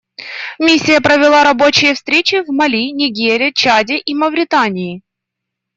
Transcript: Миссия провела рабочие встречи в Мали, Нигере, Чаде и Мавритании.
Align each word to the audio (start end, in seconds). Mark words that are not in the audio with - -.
Миссия 0.57 0.99
провела 0.99 1.43
рабочие 1.43 1.93
встречи 1.93 2.43
в 2.43 2.49
Мали, 2.49 2.89
Нигере, 2.91 3.53
Чаде 3.53 3.99
и 3.99 4.15
Мавритании. 4.15 5.03